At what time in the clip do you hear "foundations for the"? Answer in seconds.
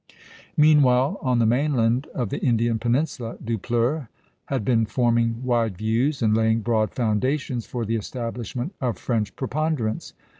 6.95-7.97